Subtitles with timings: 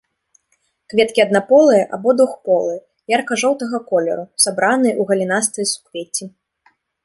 [0.93, 2.79] Кветкі аднаполыя або двухполыя,
[3.17, 6.25] ярка-жоўтага колеру, сабраныя ў галінастыя суквецці.